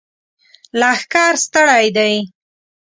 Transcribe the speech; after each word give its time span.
لښکر 0.79 1.31
ستړی 1.43 1.85
دی! 1.97 2.15